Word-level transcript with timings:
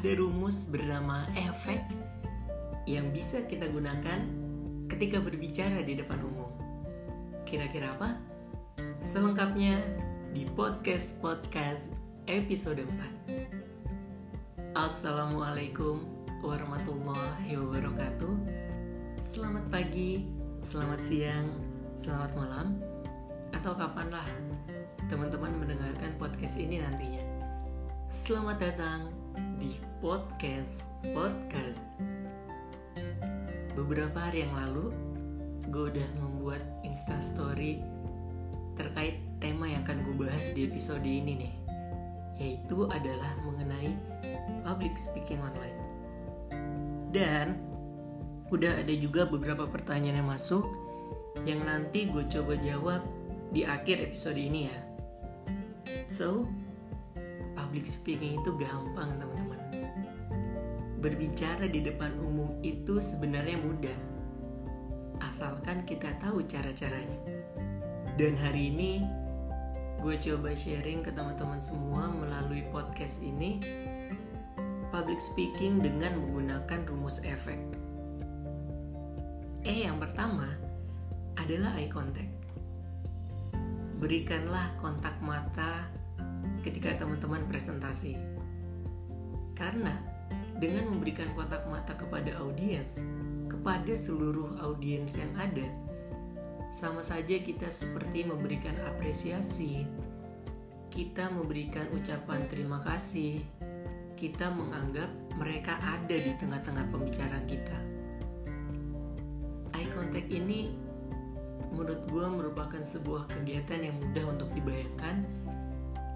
ada 0.00 0.16
rumus 0.16 0.64
bernama 0.64 1.28
efek 1.36 1.84
yang 2.88 3.12
bisa 3.12 3.44
kita 3.44 3.68
gunakan 3.68 4.24
ketika 4.88 5.20
berbicara 5.20 5.84
di 5.84 5.92
depan 5.92 6.24
umum. 6.24 6.48
Kira-kira 7.44 7.92
apa? 7.92 8.16
Selengkapnya 9.04 9.76
di 10.32 10.48
podcast-podcast 10.56 11.92
episode 12.32 12.80
4. 13.28 14.72
Assalamualaikum 14.72 16.00
warahmatullahi 16.40 17.60
wabarakatuh. 17.60 18.34
Selamat 19.20 19.68
pagi, 19.68 20.24
selamat 20.64 21.00
siang, 21.04 21.52
selamat 22.00 22.40
malam, 22.40 22.80
atau 23.52 23.76
kapanlah 23.76 24.24
teman-teman 25.12 25.60
mendengarkan 25.60 26.16
podcast 26.16 26.56
ini 26.56 26.80
nantinya. 26.80 27.20
Selamat 28.08 28.64
datang 28.64 29.19
di 29.58 29.76
podcast 29.98 30.84
podcast. 31.12 31.80
Beberapa 33.72 34.16
hari 34.28 34.44
yang 34.44 34.54
lalu, 34.56 34.92
gue 35.72 35.84
udah 35.96 36.08
membuat 36.20 36.60
Insta 36.84 37.16
Story 37.22 37.80
terkait 38.76 39.20
tema 39.40 39.68
yang 39.68 39.84
akan 39.84 40.04
gue 40.04 40.26
bahas 40.26 40.52
di 40.52 40.68
episode 40.68 41.04
ini 41.04 41.48
nih, 41.48 41.54
yaitu 42.40 42.84
adalah 42.88 43.32
mengenai 43.44 43.92
public 44.64 44.96
speaking 45.00 45.40
online. 45.40 45.78
Dan 47.10 47.56
udah 48.50 48.82
ada 48.82 48.94
juga 48.96 49.24
beberapa 49.26 49.64
pertanyaan 49.64 50.20
yang 50.20 50.30
masuk 50.30 50.66
yang 51.46 51.62
nanti 51.64 52.10
gue 52.10 52.26
coba 52.28 52.58
jawab 52.60 53.00
di 53.54 53.64
akhir 53.64 54.10
episode 54.10 54.38
ini 54.38 54.68
ya. 54.68 54.78
So, 56.10 56.46
public 57.60 57.84
speaking 57.84 58.40
itu 58.40 58.56
gampang 58.56 59.20
teman-teman. 59.20 59.60
Berbicara 61.04 61.68
di 61.68 61.84
depan 61.84 62.16
umum 62.16 62.56
itu 62.64 63.04
sebenarnya 63.04 63.60
mudah. 63.60 63.98
Asalkan 65.20 65.84
kita 65.84 66.16
tahu 66.24 66.40
cara-caranya. 66.48 67.20
Dan 68.16 68.40
hari 68.40 68.72
ini 68.72 69.04
gue 70.00 70.16
coba 70.16 70.56
sharing 70.56 71.04
ke 71.04 71.12
teman-teman 71.12 71.60
semua 71.60 72.08
melalui 72.08 72.64
podcast 72.72 73.20
ini 73.20 73.60
public 74.88 75.20
speaking 75.20 75.84
dengan 75.84 76.16
menggunakan 76.16 76.88
rumus 76.88 77.20
efek. 77.28 77.60
E 79.68 79.84
yang 79.84 80.00
pertama 80.00 80.48
adalah 81.36 81.76
eye 81.76 81.92
contact. 81.92 82.32
Berikanlah 84.00 84.72
kontak 84.80 85.12
mata 85.20 85.99
ketika 86.60 86.96
teman-teman 87.00 87.44
presentasi. 87.48 88.16
Karena 89.56 89.92
dengan 90.60 90.92
memberikan 90.92 91.28
kontak 91.32 91.64
mata 91.68 91.96
kepada 91.96 92.36
audiens, 92.40 93.00
kepada 93.48 93.92
seluruh 93.96 94.60
audiens 94.60 95.16
yang 95.16 95.32
ada, 95.36 95.68
sama 96.70 97.02
saja 97.02 97.40
kita 97.40 97.72
seperti 97.72 98.22
memberikan 98.28 98.76
apresiasi, 98.86 99.88
kita 100.92 101.32
memberikan 101.32 101.88
ucapan 101.96 102.44
terima 102.46 102.78
kasih, 102.84 103.42
kita 104.20 104.52
menganggap 104.52 105.08
mereka 105.40 105.80
ada 105.80 106.12
di 106.12 106.36
tengah-tengah 106.36 106.86
pembicaraan 106.92 107.46
kita. 107.48 107.78
Eye 109.72 109.88
contact 109.96 110.28
ini 110.28 110.76
menurut 111.72 112.04
gue 112.10 112.26
merupakan 112.26 112.82
sebuah 112.82 113.30
kegiatan 113.30 113.80
yang 113.80 113.96
mudah 113.96 114.34
untuk 114.34 114.50
dibayangkan, 114.52 115.24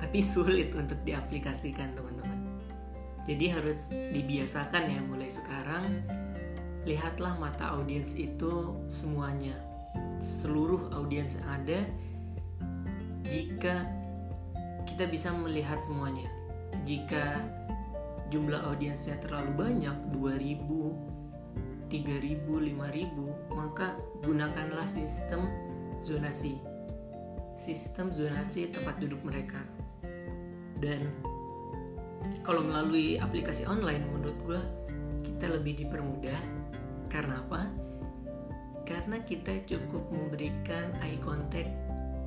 tapi 0.04 0.20
sulit 0.20 0.76
untuk 0.76 1.00
diaplikasikan 1.08 1.96
teman-teman. 1.96 2.60
Jadi 3.24 3.48
harus 3.48 3.88
dibiasakan 3.88 4.84
ya 4.92 5.00
mulai 5.00 5.32
sekarang. 5.32 6.04
Lihatlah 6.84 7.40
mata 7.40 7.72
audiens 7.72 8.12
itu 8.12 8.76
semuanya 8.92 9.56
seluruh 10.20 10.92
audiens 10.92 11.40
yang 11.40 11.48
ada 11.48 11.80
jika 13.24 13.88
kita 14.84 15.08
bisa 15.08 15.32
melihat 15.32 15.80
semuanya. 15.80 16.28
Jika 16.84 17.40
jumlah 18.28 18.60
audiensnya 18.68 19.16
terlalu 19.24 19.56
banyak, 19.56 19.96
2000, 20.12 21.88
3000, 21.88 22.44
5000, 22.44 23.56
maka 23.56 23.96
gunakanlah 24.20 24.84
sistem 24.84 25.48
zonasi. 26.04 26.60
Sistem 27.56 28.12
zonasi 28.12 28.68
tempat 28.68 29.00
duduk 29.00 29.24
mereka. 29.24 29.64
Dan 30.78 31.10
kalau 32.40 32.64
melalui 32.64 33.20
aplikasi 33.20 33.68
online 33.68 34.04
menurut 34.10 34.38
gue 34.44 34.60
kita 35.24 35.52
lebih 35.52 35.84
dipermudah 35.84 36.40
karena 37.08 37.40
apa? 37.40 37.84
karena 38.84 39.16
kita 39.24 39.64
cukup 39.64 40.04
memberikan 40.12 40.92
eye 41.00 41.16
contact 41.24 41.72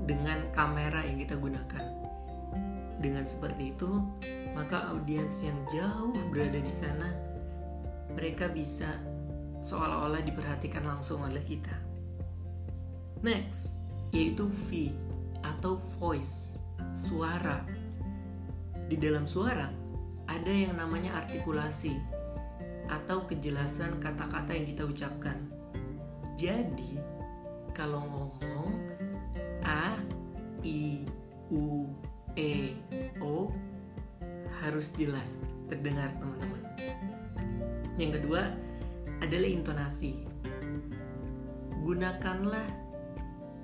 dengan 0.09 0.41
kamera 0.51 1.05
yang 1.05 1.21
kita 1.21 1.37
gunakan. 1.37 1.85
Dengan 2.97 3.29
seperti 3.29 3.77
itu, 3.77 4.01
maka 4.57 4.89
audiens 4.89 5.45
yang 5.45 5.57
jauh 5.69 6.17
berada 6.33 6.57
di 6.57 6.73
sana, 6.73 7.13
mereka 8.17 8.49
bisa 8.49 8.89
seolah-olah 9.61 10.25
diperhatikan 10.25 10.81
langsung 10.81 11.21
oleh 11.21 11.41
kita. 11.45 11.73
Next, 13.21 13.77
yaitu 14.09 14.49
V 14.65 14.89
atau 15.45 15.77
voice, 16.01 16.57
suara. 16.97 17.61
Di 18.87 18.95
dalam 18.95 19.27
suara, 19.27 19.67
ada 20.27 20.51
yang 20.51 20.79
namanya 20.79 21.19
artikulasi 21.23 21.95
atau 22.87 23.27
kejelasan 23.27 23.99
kata-kata 23.99 24.55
yang 24.55 24.67
kita 24.67 24.83
ucapkan 24.87 25.57
jadi 26.37 27.01
kalau 27.73 28.05
ngomong 28.05 28.69
a, 29.65 29.97
i, 30.61 31.01
u, 31.49 31.89
e, 32.37 32.77
o 33.17 33.49
harus 34.61 34.93
jelas 34.93 35.41
terdengar 35.65 36.13
teman-teman. 36.21 36.61
Yang 37.97 38.21
kedua 38.21 38.53
adalah 39.25 39.49
intonasi. 39.49 40.29
Gunakanlah 41.81 42.69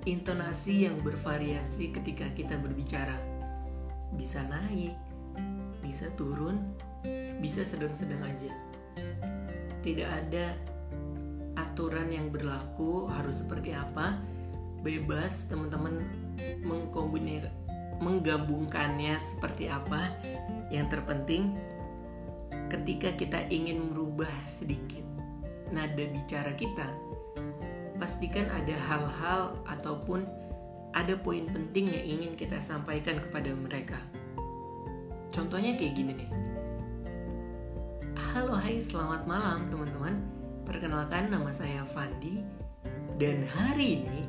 intonasi 0.02 0.90
yang 0.90 0.98
bervariasi 0.98 1.94
ketika 1.94 2.26
kita 2.34 2.58
berbicara. 2.58 3.14
Bisa 4.18 4.42
naik, 4.50 4.98
bisa 5.84 6.08
turun, 6.16 6.72
bisa 7.44 7.60
sedang-sedang 7.60 8.24
aja. 8.24 8.48
Tidak 9.84 10.08
ada 10.08 10.56
aturan 11.60 12.08
yang 12.08 12.32
berlaku 12.32 13.12
harus 13.12 13.44
seperti 13.44 13.76
apa 13.76 14.16
bebas 14.80 15.46
teman-teman 15.52 16.02
menggabungkannya 18.00 19.14
seperti 19.20 19.70
apa 19.70 20.12
yang 20.72 20.90
terpenting 20.90 21.54
ketika 22.72 23.14
kita 23.14 23.38
ingin 23.52 23.92
merubah 23.92 24.30
sedikit 24.48 25.04
nada 25.70 26.04
bicara 26.10 26.52
kita 26.58 26.90
pastikan 27.98 28.50
ada 28.50 28.74
hal-hal 28.74 29.40
ataupun 29.70 30.26
ada 30.94 31.14
poin 31.18 31.46
penting 31.46 31.90
yang 31.90 32.18
ingin 32.18 32.32
kita 32.34 32.58
sampaikan 32.58 33.18
kepada 33.22 33.50
mereka 33.54 33.98
contohnya 35.34 35.74
kayak 35.74 35.98
gini 35.98 36.12
nih 36.14 36.30
halo 38.14 38.54
hai 38.54 38.78
selamat 38.78 39.26
malam 39.26 39.66
teman-teman 39.66 40.22
Perkenalkan 40.62 41.28
nama 41.28 41.50
saya 41.50 41.82
Fandi 41.82 42.40
dan 43.18 43.42
hari 43.50 44.00
ini 44.00 44.22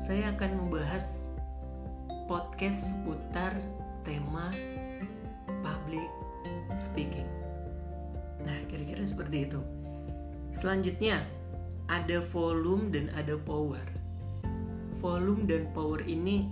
saya 0.00 0.32
akan 0.32 0.64
membahas 0.64 1.30
podcast 2.24 2.90
seputar 2.90 3.52
tema 4.02 4.48
public 5.62 6.08
speaking. 6.74 7.28
Nah, 8.42 8.58
kira-kira 8.66 9.06
seperti 9.06 9.46
itu. 9.46 9.62
Selanjutnya, 10.50 11.22
ada 11.86 12.18
volume 12.34 12.90
dan 12.90 13.14
ada 13.14 13.38
power. 13.38 13.84
Volume 14.98 15.46
dan 15.46 15.70
power 15.70 16.02
ini 16.02 16.50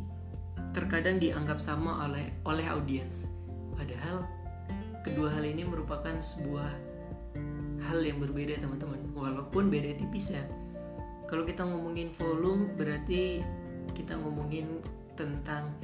terkadang 0.70 1.18
dianggap 1.18 1.58
sama 1.58 2.06
oleh 2.06 2.30
oleh 2.46 2.64
audiens. 2.70 3.31
Padahal 3.82 4.22
kedua 5.02 5.26
hal 5.34 5.42
ini 5.42 5.66
merupakan 5.66 6.14
sebuah 6.22 6.70
hal 7.90 7.98
yang 7.98 8.22
berbeda 8.22 8.62
teman-teman. 8.62 9.10
Walaupun 9.10 9.74
beda 9.74 9.98
tipis 9.98 10.38
ya. 10.38 10.46
Kalau 11.26 11.42
kita 11.42 11.66
ngomongin 11.66 12.14
volume 12.14 12.78
berarti 12.78 13.42
kita 13.90 14.14
ngomongin 14.22 14.78
tentang 15.18 15.74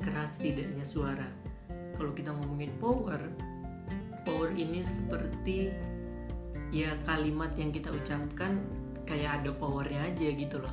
keras 0.00 0.40
tidaknya 0.40 0.80
suara. 0.80 1.28
Kalau 1.92 2.16
kita 2.16 2.32
ngomongin 2.32 2.72
power 2.80 3.20
power 4.24 4.48
ini 4.56 4.80
seperti 4.80 5.76
ya 6.72 6.96
kalimat 7.04 7.52
yang 7.60 7.68
kita 7.68 7.92
ucapkan 7.92 8.64
kayak 9.04 9.44
ada 9.44 9.52
powernya 9.52 10.08
aja 10.08 10.28
gitu 10.32 10.56
loh. 10.56 10.72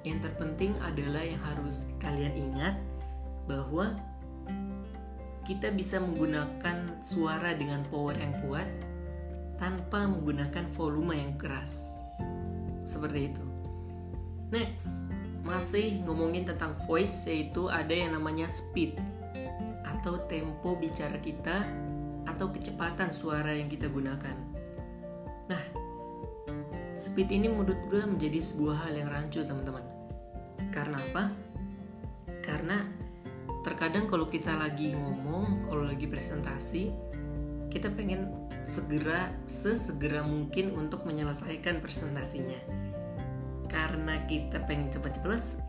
Yang 0.00 0.32
terpenting 0.32 0.80
adalah 0.80 1.20
yang 1.20 1.44
harus 1.44 1.92
kalian 2.00 2.40
ingat 2.40 2.80
bahwa 3.44 4.00
kita 5.42 5.74
bisa 5.74 5.98
menggunakan 5.98 7.02
suara 7.02 7.54
dengan 7.54 7.82
power 7.90 8.14
yang 8.14 8.34
kuat 8.46 8.68
tanpa 9.58 10.06
menggunakan 10.06 10.70
volume 10.74 11.18
yang 11.18 11.34
keras. 11.38 11.98
Seperti 12.82 13.30
itu. 13.30 13.44
Next, 14.50 15.10
masih 15.42 16.02
ngomongin 16.06 16.46
tentang 16.46 16.78
voice 16.86 17.26
yaitu 17.26 17.66
ada 17.66 17.90
yang 17.90 18.14
namanya 18.14 18.46
speed 18.46 18.98
atau 19.82 20.18
tempo 20.30 20.78
bicara 20.78 21.18
kita 21.18 21.66
atau 22.26 22.50
kecepatan 22.50 23.10
suara 23.10 23.50
yang 23.50 23.66
kita 23.66 23.90
gunakan. 23.90 24.34
Nah, 25.50 25.62
speed 26.94 27.34
ini 27.34 27.50
menurut 27.50 27.78
gue 27.90 28.02
menjadi 28.06 28.38
sebuah 28.38 28.86
hal 28.86 28.94
yang 28.98 29.08
rancu 29.10 29.42
teman-teman. 29.42 29.82
Karena 30.70 30.98
apa? 31.10 31.24
Karena 32.42 33.01
terkadang 33.62 34.10
kalau 34.10 34.26
kita 34.26 34.54
lagi 34.54 34.94
ngomong, 34.94 35.66
kalau 35.70 35.86
lagi 35.86 36.10
presentasi, 36.10 36.90
kita 37.70 37.88
pengen 37.94 38.30
segera 38.66 39.32
sesegera 39.48 40.22
mungkin 40.22 40.74
untuk 40.76 41.06
menyelesaikan 41.06 41.80
presentasinya. 41.80 42.58
Karena 43.70 44.20
kita 44.28 44.62
pengen 44.68 44.92
cepat-cepat 44.92 45.62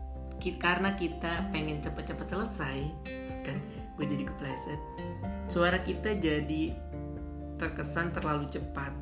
karena 0.60 0.92
kita 0.92 1.48
pengen 1.48 1.80
cepat-cepat 1.80 2.26
selesai, 2.28 2.78
kan? 3.48 3.56
Gue 3.96 4.04
jadi 4.04 4.28
kepleset. 4.28 4.76
Suara 5.48 5.80
kita 5.80 6.18
jadi 6.20 6.76
terkesan 7.56 8.12
terlalu 8.12 8.44
cepat, 8.52 8.92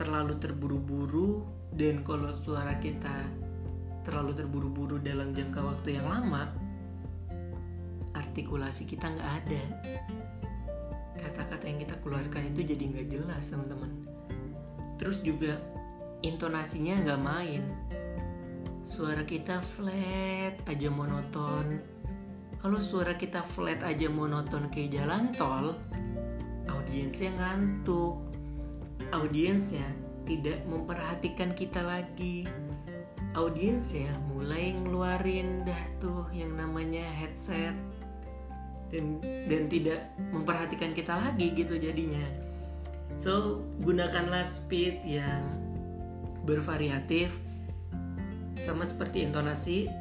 terlalu 0.00 0.40
terburu-buru, 0.40 1.44
dan 1.76 2.00
kalau 2.00 2.32
suara 2.40 2.80
kita 2.80 3.28
terlalu 4.08 4.32
terburu-buru 4.38 4.96
dalam 5.02 5.36
jangka 5.36 5.60
waktu 5.60 6.00
yang 6.00 6.08
lama, 6.08 6.48
artikulasi 8.16 8.88
kita 8.88 9.12
nggak 9.12 9.30
ada. 9.44 9.62
Kata-kata 11.20 11.64
yang 11.68 11.80
kita 11.84 11.96
keluarkan 12.00 12.52
itu 12.54 12.64
jadi 12.64 12.84
nggak 12.88 13.06
jelas 13.12 13.52
teman-teman. 13.52 13.92
Terus 14.96 15.20
juga 15.20 15.60
intonasinya 16.24 16.96
nggak 17.04 17.20
main. 17.20 17.62
Suara 18.86 19.26
kita 19.26 19.60
flat 19.60 20.62
aja 20.64 20.88
monoton. 20.88 21.82
Kalau 22.56 22.80
suara 22.80 23.14
kita 23.14 23.44
flat 23.44 23.84
aja 23.84 24.08
monoton 24.08 24.72
kayak 24.72 24.90
jalan 24.96 25.30
tol 25.36 25.76
audiensnya 26.70 27.34
ngantuk. 27.36 28.16
Audiensnya 29.12 29.86
tidak 30.26 30.64
memperhatikan 30.66 31.54
kita 31.54 31.84
lagi. 31.84 32.46
Audiensnya 33.36 34.10
mulai 34.32 34.72
ngeluarin 34.72 35.62
dah 35.68 35.82
tuh 36.00 36.24
yang 36.32 36.56
namanya 36.56 37.04
headset 37.04 37.76
dan 38.96 39.20
dan 39.44 39.62
tidak 39.68 40.00
memperhatikan 40.32 40.96
kita 40.96 41.12
lagi 41.12 41.52
gitu 41.52 41.76
jadinya. 41.76 42.24
So 43.20 43.60
gunakanlah 43.84 44.48
speed 44.48 45.04
yang 45.04 45.44
bervariatif 46.48 47.36
sama 48.56 48.88
seperti 48.88 49.28
intonasi. 49.28 49.92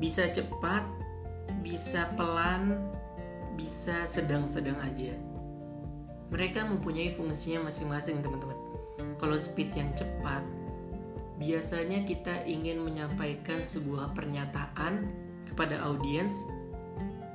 Bisa 0.00 0.32
cepat 0.32 0.88
bisa 1.60 2.08
pelan 2.16 2.80
bisa 3.60 4.08
sedang-sedang 4.08 4.80
aja. 4.80 5.12
Mereka 6.32 6.64
mempunyai 6.64 7.12
fungsinya 7.12 7.68
masing-masing 7.68 8.24
teman-teman. 8.24 8.56
Kalau 9.20 9.36
speed 9.36 9.76
yang 9.76 9.92
cepat 9.92 10.40
biasanya 11.36 12.04
kita 12.04 12.44
ingin 12.48 12.80
menyampaikan 12.84 13.60
sebuah 13.60 14.12
pernyataan 14.12 15.08
kepada 15.48 15.80
audiens 15.84 16.32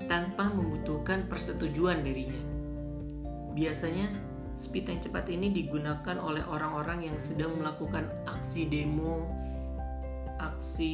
tanpa 0.06 0.50
membutuhkan 0.50 1.26
persetujuan 1.30 2.06
darinya. 2.06 2.42
Biasanya, 3.56 4.12
speed 4.56 4.92
yang 4.92 5.00
cepat 5.02 5.28
ini 5.32 5.52
digunakan 5.52 6.18
oleh 6.20 6.44
orang-orang 6.46 7.12
yang 7.12 7.18
sedang 7.20 7.56
melakukan 7.60 8.08
aksi 8.28 8.68
demo, 8.68 9.28
aksi 10.40 10.94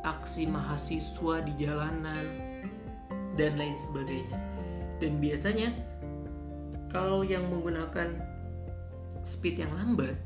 aksi 0.00 0.48
mahasiswa 0.48 1.44
di 1.44 1.52
jalanan 1.60 2.24
dan 3.36 3.56
lain 3.60 3.76
sebagainya. 3.76 4.38
Dan 5.00 5.20
biasanya 5.20 5.72
kalau 6.92 7.24
yang 7.24 7.48
menggunakan 7.48 8.20
speed 9.24 9.64
yang 9.64 9.72
lambat 9.76 10.16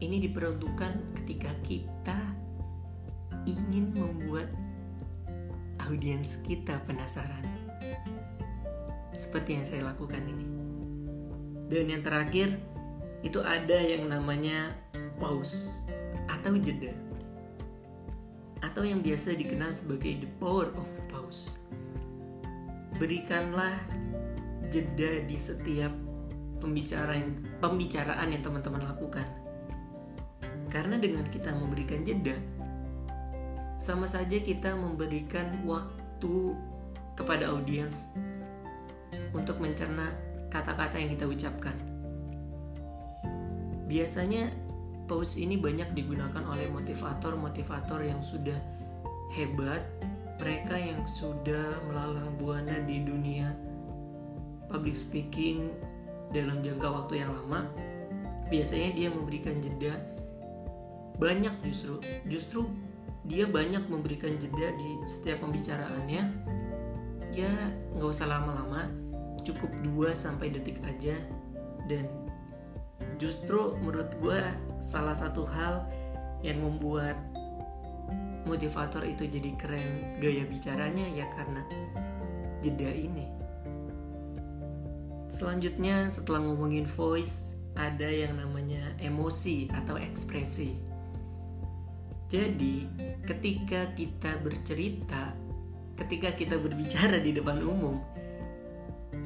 ini 0.00 0.20
diperuntukkan 0.24 1.20
ketika 1.20 1.52
kita 1.64 2.18
ingin 3.44 3.92
membuat 3.92 4.48
audiens 5.86 6.36
kita 6.44 6.82
penasaran. 6.84 7.44
Seperti 9.14 9.60
yang 9.60 9.66
saya 9.68 9.82
lakukan 9.88 10.20
ini. 10.24 10.46
Dan 11.70 11.86
yang 11.86 12.02
terakhir, 12.02 12.58
itu 13.22 13.38
ada 13.44 13.78
yang 13.78 14.08
namanya 14.08 14.74
pause 15.20 15.70
atau 16.26 16.56
jeda. 16.58 16.90
Atau 18.60 18.84
yang 18.84 19.00
biasa 19.00 19.36
dikenal 19.36 19.72
sebagai 19.72 20.24
the 20.24 20.30
power 20.40 20.72
of 20.74 20.88
pause. 21.08 21.56
Berikanlah 22.98 23.76
jeda 24.68 25.24
di 25.24 25.36
setiap 25.36 25.92
pembicaraan 26.60 27.40
pembicaraan 27.58 28.28
yang 28.30 28.42
teman-teman 28.44 28.84
lakukan. 28.84 29.24
Karena 30.70 31.00
dengan 31.00 31.26
kita 31.26 31.50
memberikan 31.50 32.06
jeda, 32.06 32.36
sama 33.80 34.04
saja 34.04 34.36
kita 34.36 34.76
memberikan 34.76 35.64
waktu 35.64 36.52
kepada 37.16 37.48
audiens 37.48 38.12
untuk 39.32 39.56
mencerna 39.56 40.12
kata-kata 40.52 41.00
yang 41.00 41.16
kita 41.16 41.24
ucapkan. 41.24 41.72
Biasanya 43.88 44.52
pause 45.08 45.40
ini 45.40 45.56
banyak 45.56 45.96
digunakan 45.96 46.44
oleh 46.44 46.68
motivator-motivator 46.68 48.04
yang 48.04 48.20
sudah 48.20 48.60
hebat, 49.32 49.80
mereka 50.36 50.76
yang 50.76 51.00
sudah 51.16 51.80
melalang 51.88 52.36
buana 52.36 52.84
di 52.84 53.00
dunia 53.00 53.48
public 54.68 54.94
speaking 54.94 55.72
dalam 56.36 56.60
jangka 56.60 56.84
waktu 56.84 57.24
yang 57.24 57.32
lama. 57.32 57.64
Biasanya 58.52 58.92
dia 58.92 59.08
memberikan 59.08 59.56
jeda 59.64 59.96
banyak 61.16 61.52
justru 61.64 62.00
justru 62.28 62.68
dia 63.28 63.44
banyak 63.44 63.84
memberikan 63.90 64.32
jeda 64.40 64.72
di 64.76 64.90
setiap 65.04 65.44
pembicaraannya. 65.44 66.22
Ya 67.30 67.52
nggak 67.94 68.10
usah 68.10 68.26
lama-lama 68.26 68.88
cukup 69.44 69.70
2 69.84 70.16
sampai 70.16 70.52
detik 70.52 70.80
aja. 70.84 71.16
Dan 71.84 72.08
justru 73.20 73.76
menurut 73.80 74.12
gue 74.18 74.40
salah 74.80 75.14
satu 75.14 75.44
hal 75.44 75.84
yang 76.40 76.60
membuat 76.64 77.20
motivator 78.48 79.04
itu 79.04 79.28
jadi 79.28 79.52
keren 79.60 80.16
gaya 80.18 80.48
bicaranya 80.48 81.04
ya 81.12 81.28
karena 81.36 81.62
jeda 82.64 82.88
ini. 82.88 83.28
Selanjutnya 85.30 86.10
setelah 86.10 86.42
ngomongin 86.42 86.88
voice 86.88 87.54
ada 87.78 88.08
yang 88.08 88.34
namanya 88.34 88.82
emosi 88.98 89.70
atau 89.70 89.94
ekspresi 89.94 90.89
jadi, 92.30 92.86
ketika 93.26 93.90
kita 93.98 94.38
bercerita, 94.38 95.34
ketika 95.98 96.30
kita 96.30 96.62
berbicara 96.62 97.18
di 97.18 97.34
depan 97.34 97.58
umum, 97.58 97.98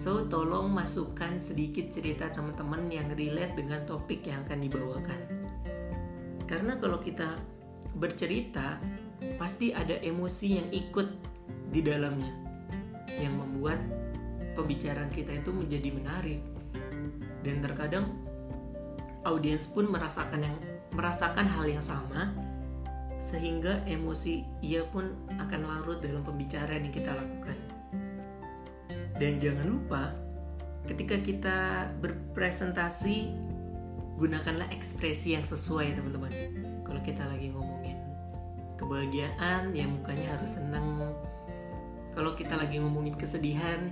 so 0.00 0.24
tolong 0.24 0.72
masukkan 0.72 1.36
sedikit 1.36 1.92
cerita 1.92 2.32
teman-teman 2.32 2.88
yang 2.88 3.12
relate 3.12 3.60
dengan 3.60 3.84
topik 3.84 4.24
yang 4.24 4.40
akan 4.48 4.56
dibawakan. 4.56 5.20
Karena 6.48 6.80
kalau 6.80 6.96
kita 6.96 7.36
bercerita, 7.92 8.80
pasti 9.36 9.76
ada 9.76 10.00
emosi 10.00 10.64
yang 10.64 10.68
ikut 10.72 11.08
di 11.68 11.84
dalamnya 11.84 12.32
yang 13.20 13.36
membuat 13.36 13.84
pembicaraan 14.56 15.12
kita 15.12 15.44
itu 15.44 15.52
menjadi 15.52 15.92
menarik. 15.92 16.40
Dan 17.44 17.60
terkadang 17.60 18.16
audiens 19.28 19.68
pun 19.68 19.92
merasakan 19.92 20.40
yang 20.40 20.56
merasakan 20.96 21.44
hal 21.44 21.68
yang 21.68 21.84
sama 21.84 22.43
sehingga 23.24 23.80
emosi 23.88 24.44
ia 24.60 24.84
pun 24.84 25.16
akan 25.40 25.60
larut 25.64 26.04
dalam 26.04 26.20
pembicaraan 26.20 26.84
yang 26.84 26.92
kita 26.92 27.16
lakukan. 27.16 27.56
Dan 29.16 29.40
jangan 29.40 29.64
lupa, 29.64 30.12
ketika 30.84 31.16
kita 31.24 31.58
berpresentasi, 32.04 33.32
gunakanlah 34.20 34.68
ekspresi 34.68 35.40
yang 35.40 35.42
sesuai 35.48 35.96
teman-teman. 35.96 36.32
Kalau 36.84 37.00
kita 37.00 37.24
lagi 37.24 37.48
ngomongin 37.48 37.96
kebahagiaan, 38.76 39.72
ya 39.72 39.88
mukanya 39.88 40.36
harus 40.36 40.60
senang. 40.60 41.16
Kalau 42.12 42.36
kita 42.36 42.60
lagi 42.60 42.76
ngomongin 42.76 43.16
kesedihan, 43.16 43.88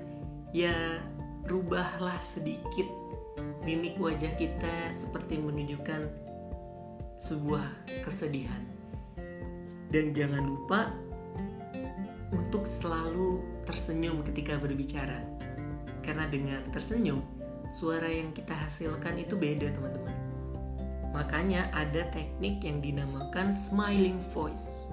ya 0.53 1.01
rubahlah 1.49 2.21
sedikit 2.21 2.87
mimik 3.65 3.97
wajah 3.97 4.37
kita 4.37 4.93
seperti 4.93 5.41
menunjukkan 5.41 6.07
sebuah 7.23 7.65
kesedihan 8.05 8.72
dan 9.93 10.17
jangan 10.17 10.41
lupa 10.49 10.89
untuk 12.33 12.65
selalu 12.65 13.45
tersenyum 13.69 14.25
ketika 14.25 14.57
berbicara. 14.57 15.21
Karena 16.01 16.27
dengan 16.27 16.65
tersenyum, 16.73 17.21
suara 17.71 18.09
yang 18.09 18.33
kita 18.33 18.57
hasilkan 18.57 19.21
itu 19.21 19.37
beda, 19.37 19.71
teman-teman. 19.71 20.17
Makanya 21.13 21.69
ada 21.77 22.09
teknik 22.09 22.65
yang 22.65 22.81
dinamakan 22.81 23.53
smiling 23.53 24.17
voice 24.33 24.89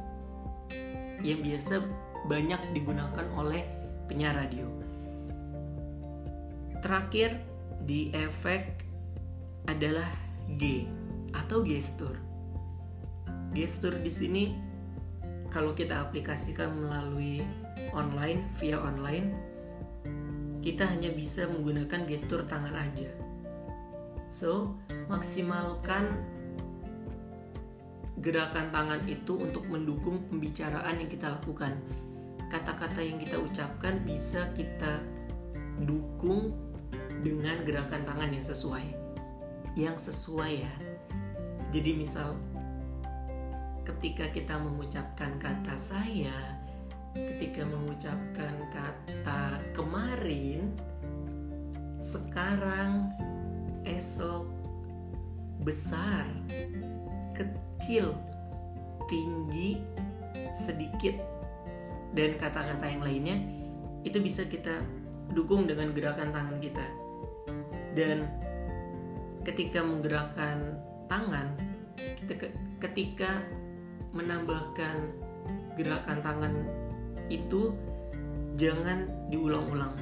yang 1.24 1.40
biasa 1.40 1.80
banyak 2.28 2.60
digunakan 2.76 3.26
oleh 3.40 3.64
penyiar 4.12 4.36
radio. 4.36 4.68
Terakhir 6.84 7.40
di 7.88 8.12
efek 8.12 8.84
adalah 9.68 10.12
G 10.60 10.88
atau 11.32 11.64
gestur. 11.64 12.20
Gestur 13.56 13.96
di 14.00 14.12
sini 14.12 14.69
kalau 15.50 15.74
kita 15.74 16.06
aplikasikan 16.06 16.72
melalui 16.78 17.42
online 17.94 18.46
via 18.58 18.78
online 18.78 19.34
kita 20.60 20.84
hanya 20.86 21.10
bisa 21.16 21.48
menggunakan 21.48 22.04
gestur 22.04 22.44
tangan 22.44 22.76
aja. 22.76 23.10
So, 24.30 24.76
maksimalkan 25.08 26.06
gerakan 28.20 28.70
tangan 28.70 29.02
itu 29.08 29.40
untuk 29.40 29.66
mendukung 29.72 30.28
pembicaraan 30.28 31.00
yang 31.00 31.10
kita 31.10 31.32
lakukan. 31.32 31.80
Kata-kata 32.52 33.00
yang 33.00 33.18
kita 33.18 33.40
ucapkan 33.40 34.04
bisa 34.04 34.52
kita 34.54 35.00
dukung 35.88 36.52
dengan 37.24 37.64
gerakan 37.64 38.04
tangan 38.04 38.30
yang 38.36 38.44
sesuai. 38.44 38.86
Yang 39.80 40.12
sesuai 40.12 40.54
ya. 40.68 40.74
Jadi 41.72 41.96
misal 41.96 42.36
ketika 43.90 44.30
kita 44.30 44.56
mengucapkan 44.62 45.42
kata 45.42 45.74
saya, 45.74 46.62
ketika 47.18 47.66
mengucapkan 47.66 48.54
kata 48.70 49.58
kemarin, 49.74 50.70
sekarang, 51.98 53.10
esok, 53.90 54.46
besar, 55.66 56.30
kecil, 57.34 58.14
tinggi, 59.10 59.82
sedikit, 60.54 61.18
dan 62.14 62.38
kata-kata 62.38 62.86
yang 62.86 63.02
lainnya 63.02 63.38
itu 64.06 64.22
bisa 64.22 64.46
kita 64.46 64.86
dukung 65.34 65.66
dengan 65.66 65.90
gerakan 65.98 66.30
tangan 66.30 66.58
kita. 66.62 66.86
Dan 67.98 68.30
ketika 69.42 69.82
menggerakkan 69.82 70.78
tangan, 71.10 71.58
kita 71.98 72.54
ketika 72.80 73.44
menambahkan 74.12 74.96
gerakan 75.78 76.20
tangan 76.26 76.54
itu 77.30 77.74
jangan 78.58 79.08
diulang-ulang. 79.30 79.96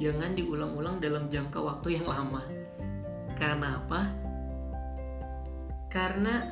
Jangan 0.00 0.32
diulang-ulang 0.32 0.96
dalam 0.98 1.28
jangka 1.28 1.60
waktu 1.60 2.00
yang 2.00 2.08
lama. 2.08 2.40
Karena 3.36 3.76
apa? 3.84 4.00
Karena 5.92 6.48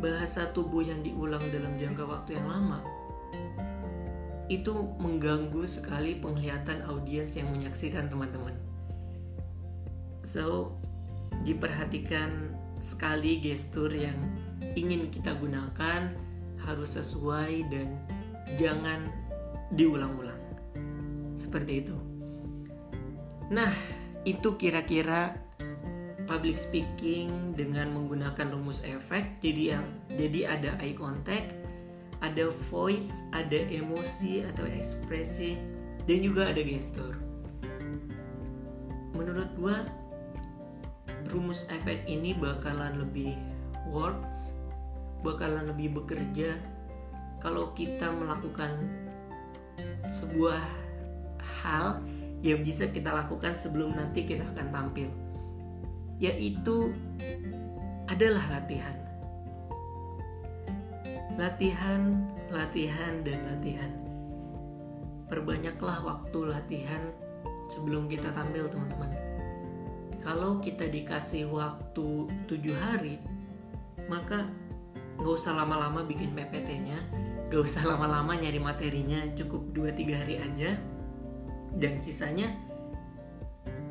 bahasa 0.00 0.52
tubuh 0.52 0.80
yang 0.84 1.04
diulang 1.04 1.42
dalam 1.52 1.76
jangka 1.76 2.04
waktu 2.04 2.36
yang 2.36 2.48
lama 2.48 2.80
itu 4.46 4.94
mengganggu 5.02 5.66
sekali 5.66 6.22
penglihatan 6.22 6.86
audiens 6.86 7.34
yang 7.34 7.50
menyaksikan 7.50 8.06
teman-teman. 8.06 8.54
So, 10.22 10.78
diperhatikan 11.42 12.54
sekali 12.78 13.42
gestur 13.42 13.90
yang 13.90 14.14
ingin 14.76 15.08
kita 15.08 15.32
gunakan 15.40 16.12
harus 16.62 17.00
sesuai 17.00 17.66
dan 17.72 17.96
jangan 18.60 19.08
diulang-ulang. 19.72 20.38
Seperti 21.34 21.82
itu. 21.82 21.96
Nah, 23.50 23.72
itu 24.28 24.58
kira-kira 24.58 25.38
public 26.26 26.58
speaking 26.58 27.54
dengan 27.54 27.94
menggunakan 27.94 28.50
rumus 28.52 28.82
efek. 28.82 29.38
Jadi 29.40 29.62
yang 29.72 29.86
jadi 30.18 30.58
ada 30.58 30.70
eye 30.82 30.98
contact, 30.98 31.54
ada 32.20 32.50
voice, 32.68 33.22
ada 33.30 33.62
emosi 33.70 34.42
atau 34.44 34.66
ekspresi 34.66 35.54
dan 36.04 36.18
juga 36.20 36.50
ada 36.50 36.60
gestur. 36.60 37.14
Menurut 39.14 39.48
gua 39.56 39.86
rumus 41.30 41.64
efek 41.70 42.04
ini 42.10 42.34
bakalan 42.34 43.00
lebih 43.06 43.38
works, 43.88 44.55
bakalan 45.24 45.68
lebih 45.70 46.02
bekerja 46.02 46.56
kalau 47.40 47.72
kita 47.76 48.10
melakukan 48.10 48.72
sebuah 50.08 50.62
hal 51.62 52.00
yang 52.44 52.60
bisa 52.64 52.88
kita 52.90 53.12
lakukan 53.12 53.56
sebelum 53.56 53.96
nanti 53.96 54.24
kita 54.24 54.44
akan 54.56 54.68
tampil. 54.72 55.08
Yaitu 56.20 56.96
adalah 58.08 58.44
latihan. 58.60 58.96
Latihan 61.36 62.32
latihan 62.50 63.26
dan 63.26 63.38
latihan. 63.46 63.92
Perbanyaklah 65.26 65.98
waktu 66.06 66.38
latihan 66.46 67.02
sebelum 67.66 68.06
kita 68.06 68.30
tampil 68.30 68.70
teman-teman. 68.70 69.10
Kalau 70.22 70.58
kita 70.58 70.90
dikasih 70.90 71.50
waktu 71.50 72.26
tujuh 72.50 72.76
hari 72.78 73.18
maka 74.06 74.46
nggak 75.16 75.34
usah 75.34 75.52
lama-lama 75.56 76.04
bikin 76.04 76.32
PPT-nya. 76.36 76.98
Gak 77.46 77.62
usah 77.62 77.86
lama-lama 77.86 78.34
nyari 78.34 78.58
materinya. 78.58 79.22
Cukup 79.38 79.70
2-3 79.70 80.18
hari 80.18 80.36
aja. 80.42 80.74
Dan 81.78 82.02
sisanya 82.02 82.50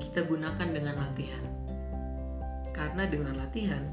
kita 0.04 0.28
gunakan 0.28 0.68
dengan 0.68 1.00
latihan. 1.00 1.44
Karena 2.76 3.08
dengan 3.08 3.40
latihan 3.40 3.84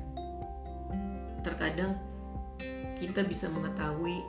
terkadang 1.47 1.95
kita 2.99 3.23
bisa 3.27 3.51
mengetahui 3.51 4.23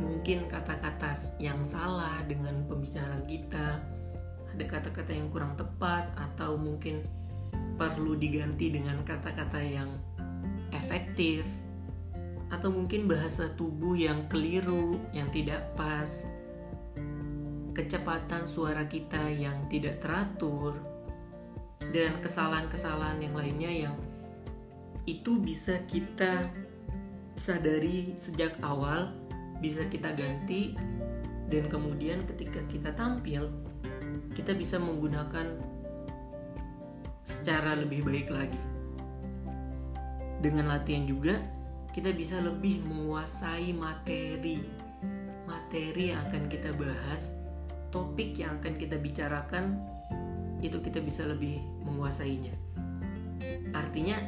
mungkin 0.00 0.48
kata-kata 0.48 1.12
yang 1.40 1.60
salah 1.60 2.24
dengan 2.24 2.64
pembicaraan 2.64 3.28
kita. 3.28 3.84
Ada 4.56 4.64
kata-kata 4.64 5.12
yang 5.12 5.28
kurang 5.28 5.60
tepat 5.60 6.08
atau 6.16 6.56
mungkin 6.56 7.04
perlu 7.76 8.16
diganti 8.16 8.72
dengan 8.72 8.96
kata-kata 9.04 9.60
yang 9.60 9.92
efektif 10.72 11.44
atau 12.52 12.68
mungkin 12.72 13.08
bahasa 13.08 13.52
tubuh 13.54 13.96
yang 13.96 14.26
keliru, 14.28 15.00
yang 15.12 15.28
tidak 15.32 15.72
pas, 15.76 16.24
kecepatan 17.74 18.46
suara 18.46 18.86
kita 18.86 19.30
yang 19.32 19.68
tidak 19.68 20.00
teratur, 20.00 20.76
dan 21.92 22.16
kesalahan-kesalahan 22.22 23.20
yang 23.20 23.34
lainnya 23.36 23.72
yang 23.90 23.96
itu 25.04 25.36
bisa 25.36 25.84
kita 25.84 26.48
sadari 27.36 28.16
sejak 28.16 28.56
awal, 28.64 29.12
bisa 29.60 29.84
kita 29.92 30.14
ganti, 30.16 30.72
dan 31.52 31.68
kemudian 31.68 32.24
ketika 32.24 32.64
kita 32.70 32.90
tampil, 32.96 33.52
kita 34.32 34.56
bisa 34.56 34.80
menggunakan 34.80 35.44
secara 37.24 37.76
lebih 37.76 38.04
baik 38.06 38.28
lagi. 38.32 38.62
Dengan 40.40 40.72
latihan 40.72 41.04
juga, 41.04 41.40
kita 41.94 42.10
bisa 42.10 42.42
lebih 42.42 42.82
menguasai 42.82 43.70
materi. 43.70 44.58
Materi 45.46 46.10
yang 46.10 46.26
akan 46.26 46.50
kita 46.50 46.74
bahas 46.74 47.38
topik 47.94 48.34
yang 48.34 48.58
akan 48.58 48.74
kita 48.74 48.98
bicarakan 48.98 49.78
itu 50.58 50.82
kita 50.82 50.98
bisa 50.98 51.22
lebih 51.22 51.62
menguasainya. 51.86 52.50
Artinya 53.70 54.18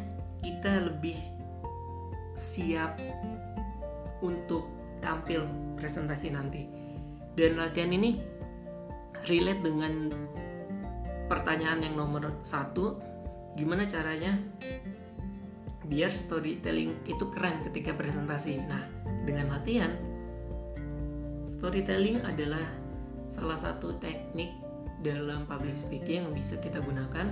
kita 0.46 0.86
lebih 0.86 1.18
siap 2.38 2.94
untuk 4.22 4.70
tampil 5.02 5.42
presentasi 5.74 6.30
nanti. 6.30 6.62
Dan 7.34 7.58
latihan 7.58 7.90
ini 7.90 8.22
relate 9.26 9.62
dengan 9.66 9.92
pertanyaan 11.26 11.82
yang 11.82 11.98
nomor 11.98 12.30
satu. 12.46 13.02
Gimana 13.58 13.88
caranya 13.88 14.38
biar 15.86 16.10
storytelling 16.10 16.94
itu 17.06 17.24
keren 17.30 17.62
ketika 17.66 17.94
presentasi. 17.94 18.58
Nah, 18.66 18.82
dengan 19.22 19.54
latihan, 19.54 19.94
storytelling 21.46 22.22
adalah 22.26 22.62
salah 23.26 23.58
satu 23.58 23.98
teknik 23.98 24.50
dalam 25.02 25.46
public 25.46 25.74
speaking 25.74 26.26
yang 26.26 26.34
bisa 26.34 26.58
kita 26.58 26.82
gunakan 26.82 27.30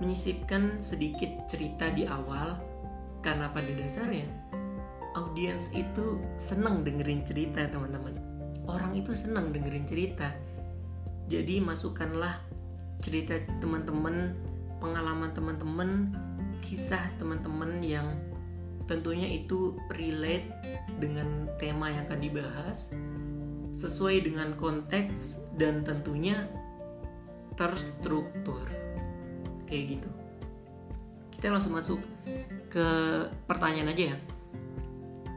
menyisipkan 0.00 0.82
sedikit 0.84 1.30
cerita 1.48 1.88
di 1.92 2.04
awal 2.04 2.58
karena 3.24 3.48
pada 3.50 3.68
dasarnya 3.74 4.28
audiens 5.16 5.72
itu 5.72 6.20
seneng 6.36 6.84
dengerin 6.84 7.24
cerita 7.24 7.64
teman-teman 7.66 8.12
orang 8.68 8.92
itu 8.92 9.16
seneng 9.16 9.50
dengerin 9.56 9.88
cerita 9.88 10.30
jadi 11.26 11.64
masukkanlah 11.64 12.38
cerita 13.00 13.40
teman-teman 13.58 14.36
pengalaman 14.78 15.32
teman-teman 15.32 16.12
kisah 16.64 17.12
teman-teman 17.18 17.82
yang 17.82 18.08
tentunya 18.86 19.26
itu 19.26 19.74
relate 19.98 20.46
dengan 21.02 21.50
tema 21.58 21.90
yang 21.90 22.06
akan 22.06 22.20
dibahas 22.22 22.94
sesuai 23.76 24.24
dengan 24.24 24.54
konteks 24.56 25.42
dan 25.58 25.82
tentunya 25.84 26.48
terstruktur. 27.58 28.64
Kayak 29.66 29.98
gitu. 29.98 30.10
Kita 31.36 31.52
langsung 31.52 31.76
masuk 31.76 32.00
ke 32.72 32.88
pertanyaan 33.44 33.92
aja 33.92 34.14
ya. 34.14 34.18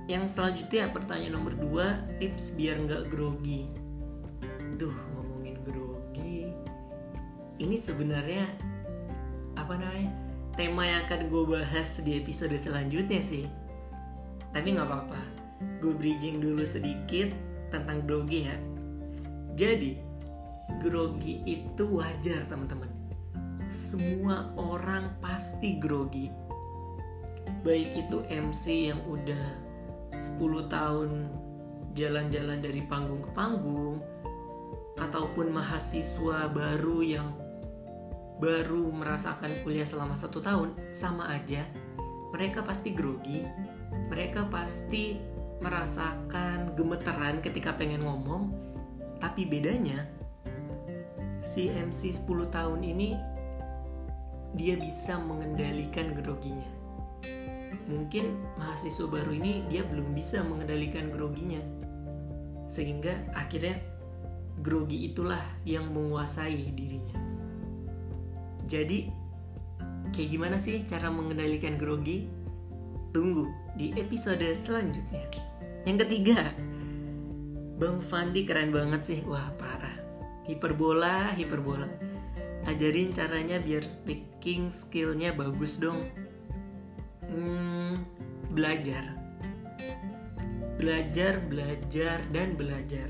Yang 0.10 0.40
selanjutnya 0.40 0.90
pertanyaan 0.90 1.36
nomor 1.36 1.54
2 1.58 2.22
tips 2.22 2.56
biar 2.56 2.80
nggak 2.80 3.12
grogi. 3.12 3.68
Duh 4.80 4.96
ngomongin 5.18 5.60
grogi. 5.66 6.48
Ini 7.60 7.76
sebenarnya 7.76 8.48
apa 9.60 9.76
namanya 9.76 10.29
tema 10.60 10.84
yang 10.84 11.08
akan 11.08 11.32
gue 11.32 11.44
bahas 11.56 12.04
di 12.04 12.20
episode 12.20 12.52
selanjutnya 12.60 13.24
sih. 13.24 13.48
Tapi 14.52 14.76
nggak 14.76 14.92
apa-apa. 14.92 15.22
Gue 15.80 15.96
bridging 15.96 16.44
dulu 16.44 16.68
sedikit 16.68 17.32
tentang 17.72 18.04
grogi 18.04 18.44
ya. 18.44 18.60
Jadi 19.56 19.96
grogi 20.84 21.40
itu 21.48 22.04
wajar 22.04 22.44
teman-teman. 22.52 22.92
Semua 23.72 24.52
orang 24.60 25.16
pasti 25.24 25.80
grogi. 25.80 26.28
Baik 27.64 27.96
itu 27.96 28.20
MC 28.28 28.92
yang 28.92 29.00
udah 29.08 29.46
10 30.12 30.44
tahun 30.68 31.32
jalan-jalan 31.96 32.60
dari 32.60 32.84
panggung 32.84 33.24
ke 33.24 33.32
panggung 33.32 34.04
ataupun 35.00 35.56
mahasiswa 35.56 36.52
baru 36.52 37.00
yang 37.00 37.32
baru 38.40 38.88
merasakan 38.96 39.52
kuliah 39.68 39.84
selama 39.84 40.16
satu 40.16 40.40
tahun 40.40 40.72
sama 40.96 41.28
aja 41.36 41.68
mereka 42.32 42.64
pasti 42.64 42.96
grogi 42.96 43.44
mereka 44.08 44.48
pasti 44.48 45.20
merasakan 45.60 46.72
gemeteran 46.80 47.44
ketika 47.44 47.76
pengen 47.76 48.08
ngomong 48.08 48.56
tapi 49.20 49.44
bedanya 49.44 50.08
si 51.44 51.68
MC 51.68 52.16
10 52.16 52.48
tahun 52.48 52.80
ini 52.80 53.20
dia 54.58 54.76
bisa 54.80 55.20
mengendalikan 55.22 56.18
groginya. 56.18 56.70
Mungkin 57.86 58.38
mahasiswa 58.58 59.06
baru 59.06 59.34
ini 59.34 59.66
dia 59.70 59.86
belum 59.86 60.14
bisa 60.14 60.42
mengendalikan 60.42 61.14
groginya. 61.14 61.62
Sehingga 62.70 63.14
akhirnya 63.34 63.78
grogi 64.62 65.10
itulah 65.10 65.42
yang 65.66 65.90
menguasai 65.90 66.70
dirinya 66.74 67.29
jadi 68.70 69.10
kayak 70.14 70.30
gimana 70.30 70.62
sih 70.62 70.86
cara 70.86 71.10
mengendalikan 71.10 71.76
grogi? 71.76 72.30
Tunggu 73.10 73.50
di 73.74 73.90
episode 73.98 74.46
selanjutnya. 74.54 75.26
Yang 75.90 76.06
ketiga 76.06 76.54
Bang 77.82 78.06
Fandi 78.06 78.46
keren 78.46 78.70
banget 78.70 79.02
sih. 79.02 79.20
Wah 79.26 79.50
parah. 79.58 79.98
Hiperbola 80.46 81.34
hiperbola. 81.34 81.90
Ajarin 82.70 83.10
caranya 83.18 83.58
biar 83.58 83.82
speaking 83.82 84.70
skillnya 84.70 85.34
bagus 85.34 85.82
dong. 85.82 86.06
Hmm, 87.26 88.06
belajar. 88.54 89.18
Belajar 90.78 91.42
belajar 91.50 92.22
dan 92.30 92.54
belajar. 92.54 93.10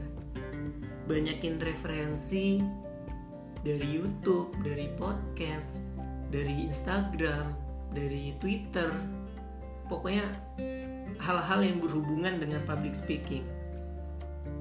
Banyakin 1.09 1.59
referensi 1.59 2.63
dari 3.59 3.99
YouTube 3.99 4.55
dari 4.63 4.87
podcast 4.95 5.83
dari 6.31 6.65
Instagram 6.69 7.51
dari 7.91 8.37
Twitter. 8.37 8.89
Pokoknya 9.89 10.29
hal-hal 11.19 11.59
yang 11.65 11.81
berhubungan 11.81 12.37
dengan 12.37 12.61
public 12.63 12.93
speaking. 12.93 13.43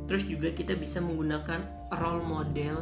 Terus 0.09 0.25
juga 0.25 0.49
kita 0.51 0.73
bisa 0.73 1.05
menggunakan 1.05 1.61
role 2.01 2.25
model 2.25 2.81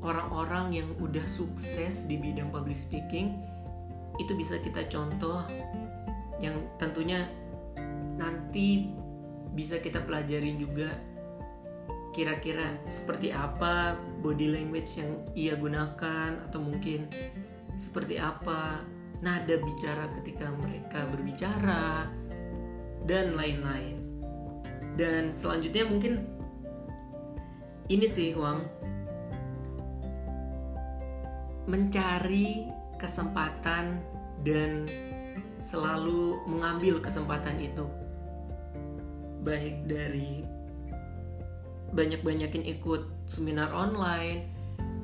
orang-orang 0.00 0.80
yang 0.80 0.88
udah 0.96 1.28
sukses 1.28 2.08
di 2.08 2.16
bidang 2.16 2.48
public 2.48 2.80
speaking. 2.80 3.36
Itu 4.16 4.32
bisa 4.34 4.56
kita 4.64 4.88
contoh 4.88 5.44
yang 6.40 6.56
tentunya 6.80 7.28
nanti 8.16 8.88
bisa 9.52 9.76
kita 9.80 10.00
pelajarin 10.00 10.56
juga 10.56 10.96
kira-kira 12.10 12.74
seperti 12.90 13.30
apa 13.30 13.94
body 14.20 14.50
language 14.50 14.98
yang 14.98 15.10
ia 15.38 15.54
gunakan 15.54 16.42
atau 16.48 16.58
mungkin 16.58 17.06
seperti 17.78 18.18
apa 18.18 18.82
nada 19.20 19.54
bicara 19.60 20.10
ketika 20.20 20.50
mereka 20.58 21.06
berbicara 21.08 22.08
dan 23.06 23.36
lain-lain. 23.38 23.96
Dan 24.98 25.30
selanjutnya 25.30 25.86
mungkin 25.86 26.26
ini 27.88 28.06
sih 28.10 28.34
Huang 28.34 28.66
mencari 31.70 32.66
kesempatan 32.98 34.02
dan 34.42 34.84
selalu 35.60 36.40
mengambil 36.48 36.98
kesempatan 36.98 37.60
itu 37.60 37.86
baik 39.44 39.86
dari 39.88 40.44
banyak-banyakin 41.90 42.62
ikut 42.78 43.26
seminar 43.26 43.70
online 43.74 44.46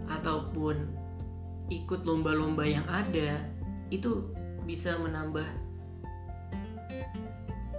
ataupun 0.07 0.87
ikut 1.66 2.07
lomba-lomba 2.07 2.62
yang 2.62 2.87
ada 2.87 3.42
itu 3.90 4.31
bisa 4.66 4.99
menambah 4.99 5.46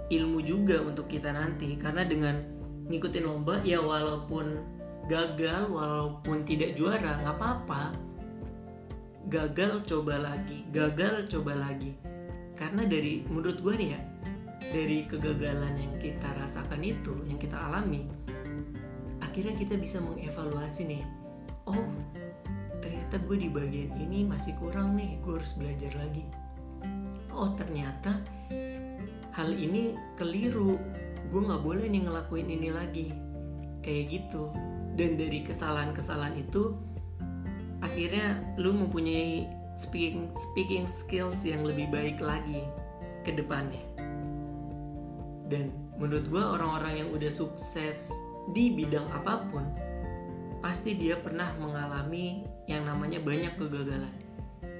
ilmu 0.08 0.40
juga 0.44 0.80
untuk 0.84 1.08
kita 1.08 1.32
nanti. 1.32 1.76
Karena 1.76 2.04
dengan 2.04 2.36
ngikutin 2.88 3.24
lomba 3.24 3.60
ya 3.64 3.80
walaupun 3.80 4.60
gagal 5.08 5.68
walaupun 5.72 6.44
tidak 6.44 6.76
juara 6.76 7.20
nggak 7.24 7.36
apa-apa. 7.36 7.82
Gagal 9.28 9.84
coba 9.84 10.20
lagi 10.20 10.64
gagal 10.72 11.28
coba 11.28 11.56
lagi. 11.56 11.92
Karena 12.56 12.84
dari 12.84 13.24
menurut 13.28 13.60
gue 13.60 13.74
nih 13.76 13.90
ya 13.96 14.00
dari 14.68 15.08
kegagalan 15.08 15.80
yang 15.80 15.94
kita 15.96 16.28
rasakan 16.36 16.84
itu 16.84 17.16
yang 17.24 17.40
kita 17.40 17.56
alami 17.56 18.04
akhirnya 19.28 19.54
kita 19.60 19.76
bisa 19.76 20.00
mengevaluasi 20.00 20.88
nih 20.88 21.04
oh 21.68 21.84
ternyata 22.80 23.24
gue 23.24 23.36
di 23.40 23.48
bagian 23.48 23.92
ini 24.00 24.24
masih 24.24 24.52
kurang 24.56 24.96
nih 24.96 25.16
gue 25.24 25.40
harus 25.40 25.52
belajar 25.56 25.92
lagi. 25.96 26.24
Oh 27.32 27.56
ternyata 27.56 28.20
hal 29.32 29.48
ini 29.56 29.96
keliru. 30.20 30.76
Gue 31.32 31.40
nggak 31.40 31.64
boleh 31.64 31.88
nih 31.88 32.04
ngelakuin 32.04 32.48
ini 32.52 32.68
lagi. 32.68 33.08
Kayak 33.80 34.04
gitu. 34.12 34.52
Dan 34.92 35.16
dari 35.16 35.40
kesalahan-kesalahan 35.40 36.36
itu 36.36 36.76
akhirnya 37.80 38.44
lu 38.60 38.76
mempunyai 38.76 39.48
speaking 39.72 40.28
speaking 40.52 40.84
skills 40.84 41.46
yang 41.48 41.64
lebih 41.64 41.88
baik 41.88 42.20
lagi 42.20 42.60
ke 43.24 43.32
depannya. 43.32 43.80
Dan 45.48 45.72
menurut 45.96 46.28
gue 46.28 46.44
orang-orang 46.44 47.06
yang 47.06 47.08
udah 47.08 47.32
sukses 47.32 48.12
di 48.52 48.72
bidang 48.72 49.06
apa 49.12 49.44
pun 49.48 49.64
pasti 50.58 50.98
dia 50.98 51.14
pernah 51.20 51.54
mengalami 51.60 52.42
yang 52.66 52.84
namanya 52.88 53.22
banyak 53.22 53.54
kegagalan. 53.54 54.14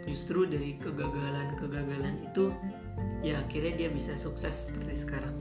Justru 0.09 0.49
dari 0.49 0.81
kegagalan-kegagalan 0.81 2.25
itu 2.25 2.51
ya 3.23 3.39
akhirnya 3.45 3.87
dia 3.87 3.89
bisa 3.93 4.17
sukses 4.17 4.67
seperti 4.67 4.95
sekarang. 5.07 5.37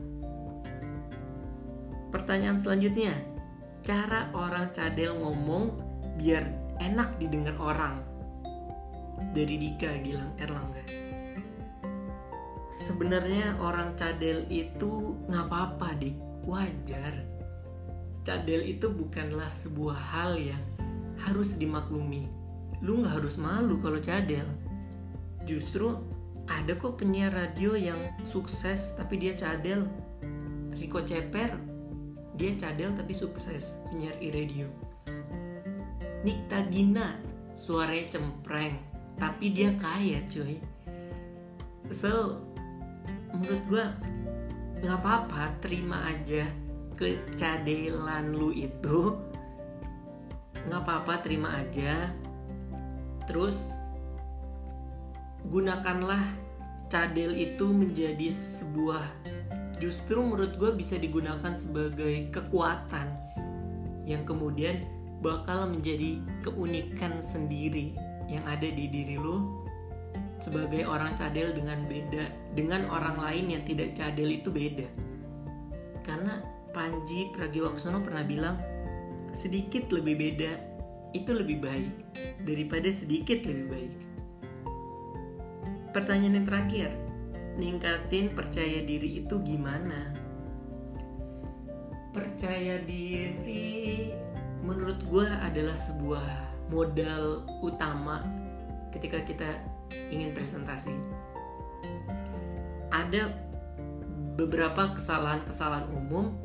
Pertanyaan 2.11 2.59
selanjutnya, 2.59 3.15
cara 3.81 4.29
orang 4.35 4.71
cadel 4.75 5.15
ngomong 5.17 5.71
biar 6.19 6.45
enak 6.83 7.17
didengar 7.17 7.55
orang 7.57 8.03
dari 9.33 9.55
Dika 9.57 9.97
Gilang 10.03 10.35
Erlangga 10.37 11.07
sebenarnya 12.87 13.59
orang 13.59 13.99
cadel 13.99 14.45
itu 14.47 15.17
nggak 15.27 15.45
apa-apa 15.49 15.97
dik 15.99 16.15
wajar 16.47 17.13
cadel 18.27 18.59
itu 18.67 18.91
bukanlah 18.91 19.47
sebuah 19.47 19.95
hal 19.95 20.35
yang 20.35 20.59
harus 21.23 21.55
dimaklumi. 21.55 22.27
Lu 22.83 22.99
nggak 22.99 23.23
harus 23.23 23.39
malu 23.39 23.79
kalau 23.79 24.03
cadel. 24.03 24.43
Justru 25.47 25.95
ada 26.51 26.75
kok 26.75 26.99
penyiar 26.99 27.31
radio 27.31 27.79
yang 27.79 27.95
sukses 28.27 28.91
tapi 28.99 29.15
dia 29.15 29.31
cadel. 29.31 29.87
Riko 30.75 30.99
Ceper 30.99 31.55
dia 32.37 32.53
cadel 32.53 32.93
tapi 32.93 33.17
sukses 33.17 33.73
penyiar 33.89 34.13
e-radio 34.21 34.69
Nikta 36.21 36.69
Gina 36.69 37.17
suaranya 37.57 38.13
cempreng 38.13 38.77
tapi 39.17 39.49
dia 39.49 39.73
kaya 39.73 40.21
cuy. 40.29 40.61
So 41.89 42.37
menurut 43.33 43.63
gue 43.65 43.85
nggak 44.85 44.97
apa-apa 45.01 45.57
terima 45.65 46.05
aja 46.05 46.45
kecadelan 46.97 48.33
lu 48.33 48.51
itu 48.51 49.15
nggak 50.67 50.81
apa-apa 50.83 51.23
terima 51.23 51.55
aja. 51.55 52.11
Terus 53.29 53.77
gunakanlah 55.47 56.21
cadel 56.91 57.35
itu 57.35 57.67
menjadi 57.71 58.27
sebuah 58.27 59.03
justru 59.77 60.19
menurut 60.19 60.57
gue 60.57 60.71
bisa 60.73 60.97
digunakan 60.97 61.53
sebagai 61.53 62.33
kekuatan 62.33 63.07
yang 64.09 64.25
kemudian 64.25 64.81
bakal 65.21 65.69
menjadi 65.69 66.17
keunikan 66.41 67.19
sendiri 67.21 67.93
yang 68.31 68.43
ada 68.47 68.65
di 68.65 68.89
diri 68.89 69.19
lo 69.19 69.67
sebagai 70.37 70.85
orang 70.85 71.17
cadel 71.17 71.49
dengan 71.53 71.85
beda 71.89 72.29
dengan 72.53 72.85
orang 72.93 73.17
lain 73.17 73.45
yang 73.57 73.63
tidak 73.65 73.93
cadel 73.97 74.29
itu 74.29 74.49
beda. 74.53 74.87
Karena 76.05 76.39
Panji 76.77 77.33
Pragiwaksono 77.33 78.05
pernah 78.05 78.21
bilang 78.21 78.53
sedikit 79.33 79.89
lebih 79.89 80.13
beda 80.13 80.53
itu 81.17 81.33
lebih 81.33 81.57
baik 81.57 81.89
daripada 82.45 82.85
sedikit 82.93 83.41
lebih 83.49 83.65
baik. 83.65 83.93
Pertanyaan 85.89 86.37
yang 86.37 86.45
terakhir 86.45 86.89
ningkatin 87.57 88.29
percaya 88.37 88.85
diri 88.85 89.25
itu 89.25 89.41
gimana? 89.41 90.13
Percaya 92.13 92.77
diri 92.85 94.13
menurut 94.61 95.01
gue 95.09 95.25
adalah 95.25 95.73
sebuah 95.73 96.29
modal 96.69 97.41
utama 97.65 98.21
ketika 98.93 99.25
kita 99.25 99.49
ingin 100.13 100.29
presentasi. 100.29 100.93
Ada 102.93 103.33
beberapa 104.37 104.93
kesalahan-kesalahan 104.93 105.89
umum 105.89 106.37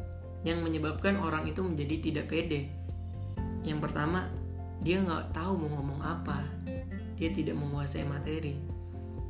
yang 0.43 0.63
menyebabkan 0.63 1.19
orang 1.23 1.47
itu 1.47 1.63
menjadi 1.63 1.97
tidak 2.03 2.27
pede. 2.31 2.67
Yang 3.63 3.79
pertama 3.89 4.27
dia 4.83 4.99
nggak 4.99 5.31
tahu 5.31 5.55
mau 5.55 5.79
ngomong 5.79 6.01
apa. 6.03 6.43
Dia 7.15 7.31
tidak 7.31 7.55
menguasai 7.55 8.03
materi. 8.03 8.59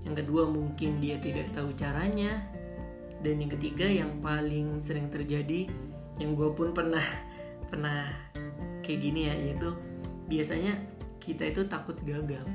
Yang 0.09 0.25
kedua 0.25 0.49
mungkin 0.49 0.99
dia 1.05 1.21
tidak 1.21 1.53
tahu 1.53 1.77
caranya. 1.77 2.41
Dan 3.21 3.39
yang 3.39 3.53
ketiga 3.53 3.87
yang 3.87 4.19
paling 4.25 4.81
sering 4.83 5.13
terjadi 5.13 5.69
yang 6.19 6.35
gue 6.35 6.51
pun 6.57 6.73
pernah 6.73 7.05
pernah 7.71 8.09
kayak 8.83 8.99
gini 8.99 9.31
ya 9.31 9.35
yaitu 9.37 9.71
biasanya 10.27 10.81
kita 11.21 11.53
itu 11.53 11.69
takut 11.69 12.01
gagal. 12.03 12.49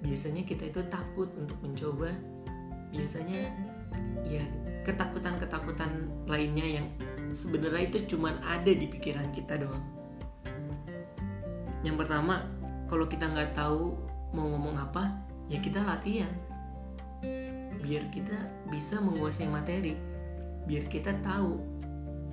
Biasanya 0.00 0.46
kita 0.46 0.70
itu 0.70 0.80
takut 0.86 1.28
untuk 1.34 1.58
mencoba. 1.58 2.14
Biasanya 2.94 3.50
ya 4.22 4.44
ketakutan-ketakutan 4.86 5.90
lainnya 6.30 6.80
yang 6.80 6.86
sebenarnya 7.34 7.90
itu 7.90 8.16
cuman 8.16 8.38
ada 8.46 8.70
di 8.70 8.86
pikiran 8.86 9.34
kita 9.34 9.58
doang. 9.58 9.84
Yang 11.82 12.06
pertama 12.06 12.46
kalau 12.86 13.10
kita 13.10 13.26
nggak 13.28 13.58
tahu 13.58 13.98
mau 14.32 14.46
ngomong 14.54 14.78
apa 14.78 15.10
ya 15.50 15.58
kita 15.58 15.82
latihan. 15.82 16.30
Biar 17.82 18.08
kita 18.14 18.48
bisa 18.70 19.02
menguasai 19.02 19.50
materi. 19.50 19.98
Biar 20.64 20.88
kita 20.88 21.12
tahu 21.20 21.60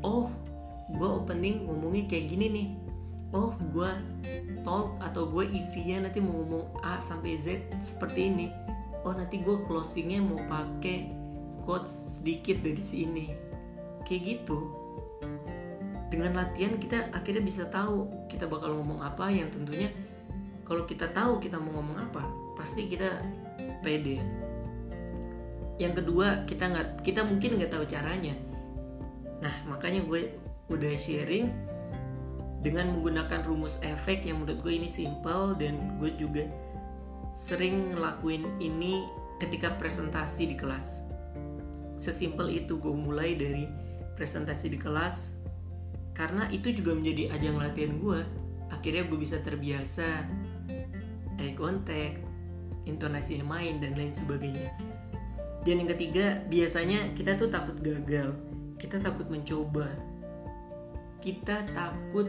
oh 0.05 0.31
gue 0.93 1.09
opening 1.09 1.67
ngomongnya 1.67 2.07
kayak 2.07 2.31
gini 2.31 2.47
nih. 2.47 2.67
Oh 3.35 3.51
gue 3.73 3.89
talk 4.63 4.95
atau 5.01 5.27
gue 5.27 5.49
isinya 5.51 6.07
nanti 6.07 6.21
mau 6.23 6.45
ngomong 6.45 6.85
A 6.85 7.01
sampai 7.01 7.35
Z 7.35 7.59
seperti 7.83 8.31
ini. 8.31 8.47
Oh 9.01 9.11
nanti 9.11 9.41
gue 9.41 9.65
closingnya 9.65 10.21
mau 10.21 10.39
pakai 10.45 11.09
quotes 11.65 12.19
sedikit 12.19 12.61
dari 12.61 12.81
sini 12.81 13.25
kayak 14.05 14.21
gitu 14.27 14.81
dengan 16.12 16.43
latihan 16.43 16.75
kita 16.75 17.15
akhirnya 17.15 17.39
bisa 17.39 17.63
tahu 17.71 18.12
kita 18.27 18.43
bakal 18.43 18.75
ngomong 18.75 18.99
apa 18.99 19.31
yang 19.31 19.47
tentunya 19.47 19.88
kalau 20.67 20.84
kita 20.84 21.07
tahu 21.12 21.39
kita 21.39 21.55
mau 21.55 21.79
ngomong 21.79 21.97
apa 22.12 22.23
pasti 22.60 22.91
kita 22.91 23.23
pede. 23.79 24.19
Yang 25.79 26.03
kedua 26.03 26.43
kita 26.45 26.67
nggak 26.67 26.88
kita 27.01 27.23
mungkin 27.23 27.57
nggak 27.57 27.71
tahu 27.71 27.88
caranya. 27.88 28.36
Nah 29.39 29.55
makanya 29.71 30.03
gue 30.05 30.36
udah 30.71 30.93
sharing 30.99 31.51
dengan 32.62 32.93
menggunakan 32.93 33.41
rumus 33.41 33.81
efek 33.81 34.21
yang 34.27 34.43
menurut 34.43 34.62
gue 34.62 34.73
ini 34.77 34.86
simple 34.86 35.57
dan 35.57 35.97
gue 35.97 36.13
juga 36.15 36.45
sering 37.34 37.97
ngelakuin 37.97 38.45
ini 38.62 39.07
ketika 39.41 39.73
presentasi 39.81 40.53
di 40.53 40.55
kelas. 40.60 41.01
Sesimpel 41.97 42.53
itu 42.53 42.77
gue 42.77 42.93
mulai 42.93 43.34
dari 43.34 43.65
presentasi 44.21 44.69
di 44.69 44.77
kelas 44.77 45.41
karena 46.13 46.45
itu 46.53 46.69
juga 46.69 46.93
menjadi 46.93 47.34
ajang 47.34 47.57
latihan 47.57 47.97
gue 47.97 48.21
akhirnya 48.69 49.10
gue 49.10 49.17
bisa 49.17 49.41
terbiasa 49.41 50.29
eye 51.41 51.57
contact 51.57 52.21
intonasi 52.86 53.41
yang 53.41 53.49
main 53.49 53.77
dan 53.81 53.93
lain 53.97 54.13
sebagainya. 54.13 54.69
Dan 55.62 55.86
yang 55.86 55.89
ketiga 55.93 56.41
biasanya 56.49 57.13
kita 57.13 57.38
tuh 57.38 57.49
takut 57.53 57.77
gagal. 57.77 58.34
Kita 58.81 58.97
takut 58.97 59.29
mencoba. 59.29 59.86
Kita 61.21 61.62
takut 61.69 62.25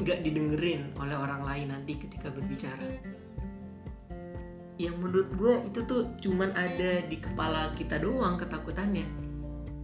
nggak 0.00 0.24
didengerin 0.24 0.96
oleh 0.96 1.16
orang 1.16 1.44
lain 1.44 1.66
nanti 1.76 2.00
ketika 2.00 2.32
berbicara. 2.32 2.88
Yang 4.80 4.96
menurut 4.98 5.28
gue 5.36 5.54
itu 5.68 5.80
tuh 5.84 6.02
cuman 6.24 6.50
ada 6.56 7.04
di 7.04 7.20
kepala 7.20 7.76
kita 7.76 8.00
doang 8.00 8.40
ketakutannya 8.40 9.23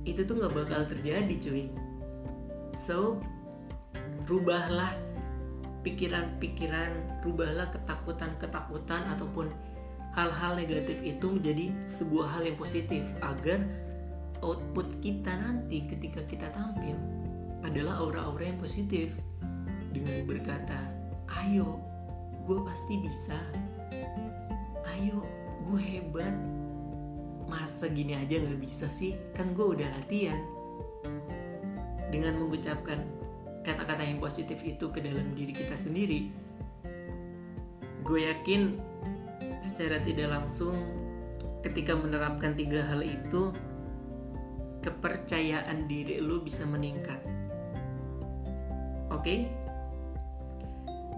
itu 0.05 0.25
tuh 0.25 0.41
nggak 0.41 0.55
bakal 0.55 0.81
terjadi 0.89 1.35
cuy. 1.41 1.65
So 2.77 3.21
rubahlah 4.25 4.95
pikiran-pikiran 5.81 7.25
rubahlah 7.25 7.73
ketakutan-ketakutan 7.73 9.03
ataupun 9.17 9.49
hal-hal 10.13 10.59
negatif 10.59 11.01
itu 11.01 11.27
menjadi 11.31 11.73
sebuah 11.87 12.39
hal 12.39 12.43
yang 12.45 12.59
positif 12.59 13.07
agar 13.23 13.63
output 14.41 14.89
kita 15.05 15.31
nanti 15.37 15.85
ketika 15.89 16.25
kita 16.27 16.49
tampil 16.53 16.97
adalah 17.65 18.01
aura-aura 18.01 18.49
yang 18.49 18.61
positif. 18.61 19.13
Dengan 19.91 20.23
berkata 20.23 20.79
ayo 21.45 21.79
gue 22.47 22.59
pasti 22.65 22.95
bisa. 23.03 23.39
Ayo 24.97 25.23
gue 25.69 25.81
hebat 25.81 26.35
masa 27.51 27.91
gini 27.91 28.15
aja 28.15 28.39
nggak 28.39 28.61
bisa 28.63 28.87
sih 28.87 29.19
kan 29.35 29.51
gue 29.51 29.67
udah 29.67 29.89
latihan 29.99 30.39
dengan 32.15 32.39
mengucapkan 32.39 33.03
kata-kata 33.67 34.07
yang 34.07 34.23
positif 34.23 34.63
itu 34.63 34.87
ke 34.95 35.03
dalam 35.03 35.35
diri 35.35 35.51
kita 35.51 35.75
sendiri 35.75 36.31
gue 38.07 38.21
yakin 38.31 38.79
secara 39.61 39.99
tidak 40.07 40.31
langsung 40.31 40.79
ketika 41.67 41.99
menerapkan 41.99 42.55
tiga 42.55 42.87
hal 42.87 43.03
itu 43.03 43.51
kepercayaan 44.81 45.85
diri 45.91 46.23
lu 46.23 46.41
bisa 46.41 46.65
meningkat 46.65 47.21
Oke, 49.11 49.27
okay? 49.27 49.39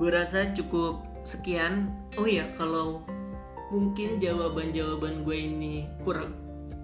gue 0.00 0.08
rasa 0.08 0.48
cukup 0.56 1.04
sekian. 1.28 1.92
Oh 2.16 2.24
ya, 2.24 2.48
kalau 2.56 3.04
mungkin 3.72 4.20
jawaban-jawaban 4.20 5.24
gue 5.24 5.36
ini 5.36 5.88
kurang 6.04 6.36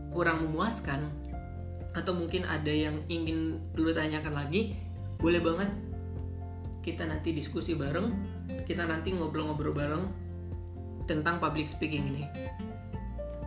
kurang 0.08 0.48
memuaskan 0.48 1.04
atau 1.92 2.16
mungkin 2.16 2.48
ada 2.48 2.72
yang 2.72 2.96
ingin 3.12 3.60
lu 3.76 3.92
tanyakan 3.92 4.32
lagi, 4.32 4.72
boleh 5.20 5.44
banget 5.44 5.70
kita 6.80 7.04
nanti 7.04 7.36
diskusi 7.36 7.76
bareng, 7.76 8.08
kita 8.64 8.88
nanti 8.88 9.12
ngobrol-ngobrol 9.12 9.76
bareng 9.76 10.04
tentang 11.04 11.36
public 11.36 11.68
speaking 11.68 12.08
ini. 12.08 12.24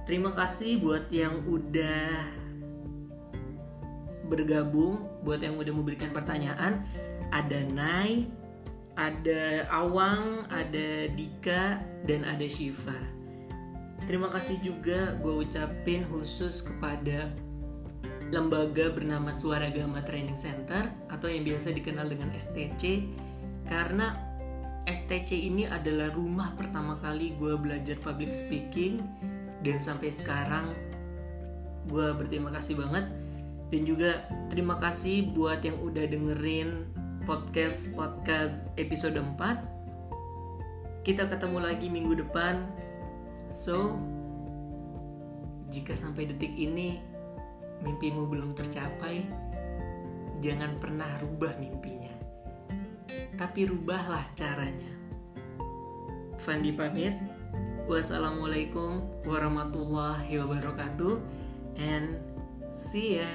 Terima 0.06 0.36
kasih 0.38 0.78
buat 0.78 1.10
yang 1.10 1.42
udah 1.48 2.28
bergabung, 4.30 5.02
buat 5.26 5.42
yang 5.42 5.58
udah 5.58 5.74
memberikan 5.74 6.14
pertanyaan 6.14 6.84
ada 7.32 7.60
Nai, 7.72 8.28
ada 9.00 9.66
Awang, 9.72 10.46
ada 10.52 11.08
Dika, 11.16 11.80
dan 12.04 12.28
ada 12.28 12.46
Shiva. 12.46 13.21
Terima 14.06 14.28
kasih 14.34 14.58
juga 14.62 15.16
gue 15.22 15.46
ucapin 15.46 16.04
khusus 16.10 16.66
kepada 16.66 17.30
lembaga 18.32 18.88
bernama 18.90 19.30
Suara 19.30 19.68
Gama 19.70 20.00
Training 20.02 20.40
Center 20.40 20.88
atau 21.12 21.28
yang 21.28 21.44
biasa 21.44 21.76
dikenal 21.76 22.08
dengan 22.08 22.32
STC 22.32 23.06
karena 23.68 24.16
STC 24.88 25.36
ini 25.36 25.70
adalah 25.70 26.10
rumah 26.16 26.56
pertama 26.58 26.98
kali 27.04 27.38
gue 27.38 27.54
belajar 27.60 28.00
public 28.02 28.34
speaking 28.34 29.04
dan 29.62 29.78
sampai 29.78 30.10
sekarang 30.10 30.74
gue 31.92 32.08
berterima 32.18 32.50
kasih 32.56 32.80
banget. 32.80 33.06
Dan 33.72 33.88
juga 33.88 34.28
terima 34.52 34.76
kasih 34.76 35.32
buat 35.32 35.64
yang 35.64 35.80
udah 35.80 36.04
dengerin 36.04 36.84
podcast 37.24 37.96
podcast 37.96 38.68
episode 38.76 39.16
4 39.16 39.72
kita 41.02 41.26
ketemu 41.30 41.58
lagi 41.62 41.88
minggu 41.90 42.20
depan 42.26 42.62
so 43.52 44.00
jika 45.72 45.96
sampai 45.96 46.28
detik 46.28 46.52
ini 46.56 47.00
mimpimu 47.84 48.28
belum 48.28 48.56
tercapai 48.56 49.24
jangan 50.42 50.82
pernah 50.82 51.08
rubah 51.22 51.54
mimpinya. 51.62 52.12
Tapi 53.38 53.70
rubahlah 53.70 54.26
caranya. 54.34 54.92
Fandi 56.42 56.74
pamit. 56.74 57.14
Wassalamualaikum 57.86 59.26
warahmatullahi 59.26 60.32
wabarakatuh 60.38 61.20
and 61.78 62.18
see 62.72 63.20
ya 63.20 63.32